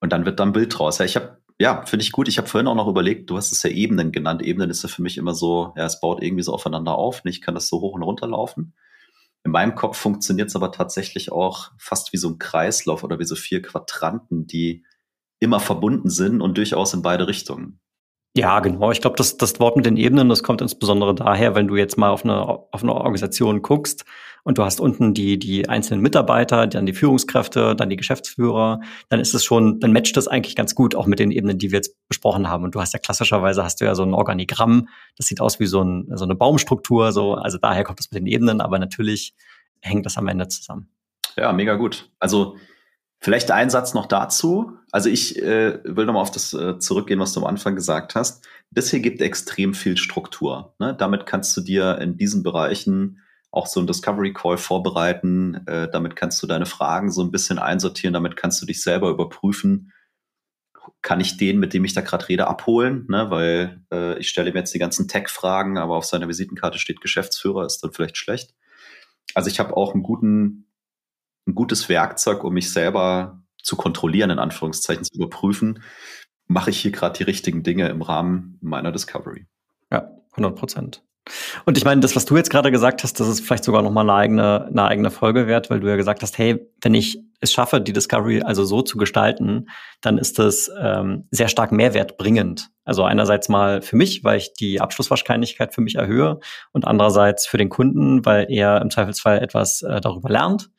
[0.00, 0.98] Und dann wird da ein Bild draus.
[0.98, 2.26] Ja, ich habe, ja, finde ich gut.
[2.26, 4.42] Ich habe vorhin auch noch überlegt, du hast es ja Ebenen genannt.
[4.42, 7.22] Ebenen ist ja für mich immer so, ja, es baut irgendwie so aufeinander auf.
[7.24, 8.74] Und ich kann das so hoch und runter laufen.
[9.44, 13.24] In meinem Kopf funktioniert es aber tatsächlich auch fast wie so ein Kreislauf oder wie
[13.24, 14.84] so vier Quadranten, die
[15.40, 17.80] immer verbunden sind und durchaus in beide Richtungen.
[18.36, 18.92] Ja, genau.
[18.92, 21.98] Ich glaube, das, das Wort mit den Ebenen, das kommt insbesondere daher, wenn du jetzt
[21.98, 24.04] mal auf eine, auf eine Organisation guckst
[24.44, 29.18] und du hast unten die, die einzelnen Mitarbeiter, dann die Führungskräfte, dann die Geschäftsführer, dann
[29.18, 31.78] ist es schon, dann matcht das eigentlich ganz gut auch mit den Ebenen, die wir
[31.78, 32.62] jetzt besprochen haben.
[32.62, 35.66] Und du hast ja klassischerweise hast du ja so ein Organigramm, das sieht aus wie
[35.66, 39.34] so, ein, so eine Baumstruktur, so, also daher kommt das mit den Ebenen, aber natürlich
[39.80, 40.88] hängt das am Ende zusammen.
[41.36, 42.10] Ja, mega gut.
[42.20, 42.56] Also
[43.22, 44.78] Vielleicht ein Satz noch dazu.
[44.90, 48.46] Also ich äh, will nochmal auf das äh, zurückgehen, was du am Anfang gesagt hast.
[48.70, 50.74] Das hier gibt extrem viel Struktur.
[50.78, 50.96] Ne?
[50.98, 55.66] Damit kannst du dir in diesen Bereichen auch so ein Discovery Call vorbereiten.
[55.66, 58.14] Äh, damit kannst du deine Fragen so ein bisschen einsortieren.
[58.14, 59.92] Damit kannst du dich selber überprüfen.
[61.02, 63.06] Kann ich den, mit dem ich da gerade rede, abholen?
[63.10, 63.30] Ne?
[63.30, 67.66] Weil äh, ich stelle mir jetzt die ganzen Tech-Fragen, aber auf seiner Visitenkarte steht Geschäftsführer,
[67.66, 68.54] ist dann vielleicht schlecht.
[69.34, 70.69] Also ich habe auch einen guten
[71.46, 75.82] ein gutes Werkzeug, um mich selber zu kontrollieren, in Anführungszeichen zu überprüfen,
[76.46, 79.46] mache ich hier gerade die richtigen Dinge im Rahmen meiner Discovery.
[79.90, 81.02] Ja, 100 Prozent.
[81.64, 84.08] Und ich meine, das, was du jetzt gerade gesagt hast, das ist vielleicht sogar nochmal
[84.08, 87.52] eine eigene, eine eigene Folge wert, weil du ja gesagt hast, hey, wenn ich es
[87.52, 89.68] schaffe, die Discovery also so zu gestalten,
[90.00, 92.70] dann ist das ähm, sehr stark mehrwertbringend.
[92.84, 96.40] Also einerseits mal für mich, weil ich die Abschlusswahrscheinlichkeit für mich erhöhe
[96.72, 100.70] und andererseits für den Kunden, weil er im Zweifelsfall etwas äh, darüber lernt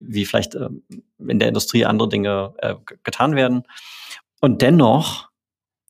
[0.00, 0.68] wie vielleicht äh,
[1.18, 3.64] in der Industrie andere Dinge äh, getan werden.
[4.40, 5.28] Und dennoch,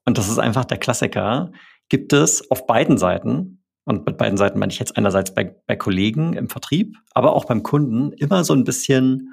[0.05, 1.53] und das ist einfach der Klassiker,
[1.89, 5.75] gibt es auf beiden Seiten, und mit beiden Seiten meine ich jetzt einerseits bei, bei
[5.75, 9.33] Kollegen im Vertrieb, aber auch beim Kunden, immer so ein bisschen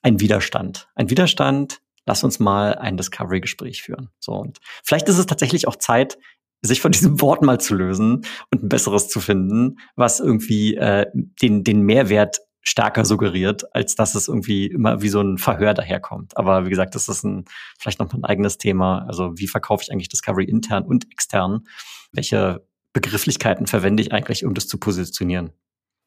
[0.00, 0.88] ein Widerstand.
[0.94, 4.08] Ein Widerstand, lass uns mal ein Discovery-Gespräch führen.
[4.18, 6.16] So, und vielleicht ist es tatsächlich auch Zeit,
[6.62, 11.04] sich von diesem Wort mal zu lösen und ein besseres zu finden, was irgendwie äh,
[11.12, 16.36] den, den Mehrwert stärker suggeriert, als dass es irgendwie immer wie so ein Verhör daherkommt.
[16.36, 17.44] Aber wie gesagt, das ist ein,
[17.78, 19.04] vielleicht noch ein eigenes Thema.
[19.06, 21.66] Also wie verkaufe ich eigentlich Discovery intern und extern?
[22.12, 25.50] Welche Begrifflichkeiten verwende ich eigentlich, um das zu positionieren?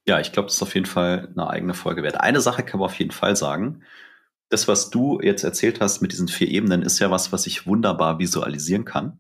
[0.08, 2.20] Ja, ich glaube, das ist auf jeden Fall eine eigene Folge wert.
[2.20, 3.82] Eine Sache kann man auf jeden Fall sagen.
[4.50, 7.66] Das, was du jetzt erzählt hast mit diesen vier Ebenen, ist ja was, was ich
[7.66, 9.20] wunderbar visualisieren kann.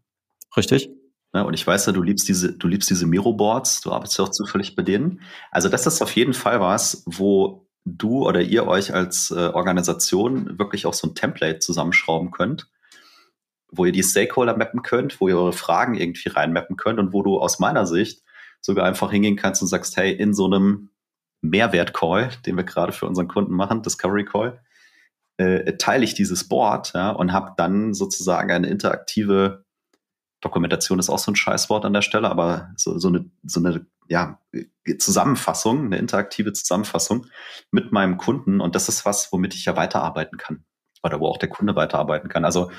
[0.55, 0.89] Richtig.
[1.35, 1.45] Ne?
[1.45, 4.29] Und ich weiß ja, du liebst diese, du liebst diese Miro-Boards, du arbeitest ja auch
[4.29, 5.19] zufällig bei denen.
[5.51, 10.57] Also das ist auf jeden Fall was, wo du oder ihr euch als äh, Organisation
[10.57, 12.69] wirklich auch so ein Template zusammenschrauben könnt,
[13.69, 17.21] wo ihr die Stakeholder mappen könnt, wo ihr eure Fragen irgendwie reinmappen könnt und wo
[17.21, 18.23] du aus meiner Sicht
[18.61, 20.91] sogar einfach hingehen kannst und sagst, hey, in so einem
[21.41, 24.61] Mehrwert-Call, den wir gerade für unseren Kunden machen, Discovery Call,
[25.35, 29.64] äh, teile ich dieses Board ja, und habe dann sozusagen eine interaktive
[30.41, 33.85] Dokumentation ist auch so ein Scheißwort an der Stelle, aber so, so eine, so eine
[34.07, 34.39] ja,
[34.99, 37.27] Zusammenfassung, eine interaktive Zusammenfassung
[37.71, 38.61] mit meinem Kunden.
[38.61, 40.65] Und das ist was, womit ich ja weiterarbeiten kann.
[41.03, 42.45] Oder wo auch der Kunde weiterarbeiten kann.
[42.45, 42.71] Also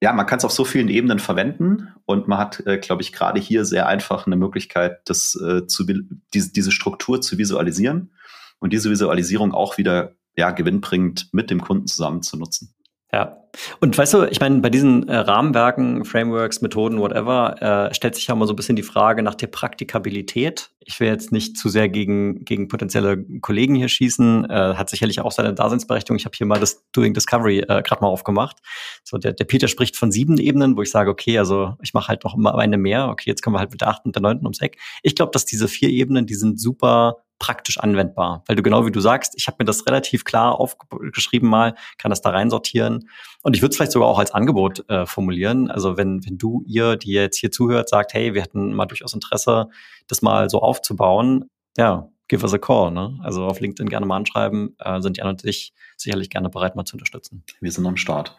[0.00, 3.12] ja, man kann es auf so vielen Ebenen verwenden und man hat, äh, glaube ich,
[3.12, 5.86] gerade hier sehr einfach eine Möglichkeit, das, äh, zu,
[6.34, 8.12] diese, diese Struktur zu visualisieren
[8.58, 12.74] und diese Visualisierung auch wieder ja, gewinnbringend mit dem Kunden zusammen zu nutzen.
[13.14, 13.36] Ja.
[13.78, 18.26] Und weißt du, ich meine, bei diesen äh, Rahmenwerken, Frameworks, Methoden, whatever, äh, stellt sich
[18.26, 20.70] ja immer so ein bisschen die Frage nach der Praktikabilität.
[20.80, 25.20] Ich will jetzt nicht zu sehr gegen, gegen potenzielle Kollegen hier schießen, äh, hat sicherlich
[25.20, 26.16] auch seine Daseinsberechtigung.
[26.16, 28.56] Ich habe hier mal das Doing Discovery äh, gerade mal aufgemacht.
[29.04, 32.08] So, der, der Peter spricht von sieben Ebenen, wo ich sage, okay, also ich mache
[32.08, 33.08] halt noch immer eine mehr.
[33.08, 34.78] Okay, jetzt kommen wir halt mit der achten und der neunten ums Eck.
[35.04, 38.44] Ich glaube, dass diese vier Ebenen, die sind super praktisch anwendbar.
[38.46, 42.10] Weil du genau wie du sagst, ich habe mir das relativ klar aufgeschrieben mal, kann
[42.10, 43.08] das da reinsortieren.
[43.42, 45.70] Und ich würde es vielleicht sogar auch als Angebot äh, formulieren.
[45.70, 49.14] Also wenn, wenn du, ihr, die jetzt hier zuhört, sagt, hey, wir hätten mal durchaus
[49.14, 49.68] Interesse,
[50.06, 52.90] das mal so aufzubauen, ja, give us a call.
[52.90, 53.18] Ne?
[53.22, 56.84] Also auf LinkedIn gerne mal anschreiben, äh, sind Jan und ich sicherlich gerne bereit, mal
[56.84, 57.44] zu unterstützen.
[57.60, 58.36] Wir sind am Start.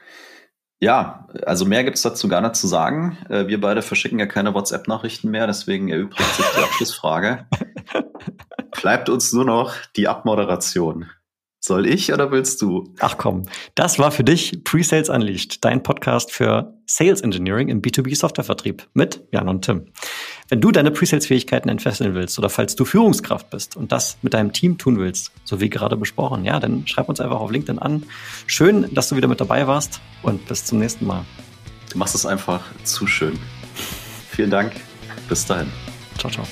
[0.82, 3.18] Ja, also mehr gibt's dazu gar nicht zu sagen.
[3.30, 7.48] Äh, wir beide verschicken ja keine WhatsApp-Nachrichten mehr, deswegen erübrigt sich die Abschlussfrage.
[8.82, 11.10] Bleibt uns nur noch die Abmoderation.
[11.66, 12.94] Soll ich oder willst du?
[13.00, 18.16] Ach komm, das war für dich Pre-Sales Unleashed, dein Podcast für Sales Engineering im B2B
[18.16, 19.88] Softwarevertrieb mit Jan und Tim.
[20.47, 24.53] Wenn du deine Pre-Sales-Fähigkeiten entfesseln willst oder falls du Führungskraft bist und das mit deinem
[24.53, 28.03] Team tun willst, so wie gerade besprochen, ja, dann schreib uns einfach auf LinkedIn an.
[28.45, 31.25] Schön, dass du wieder mit dabei warst und bis zum nächsten Mal.
[31.91, 33.39] Du machst es einfach zu schön.
[34.29, 34.73] Vielen Dank.
[35.27, 35.71] Bis dahin.
[36.19, 36.45] Ciao, ciao.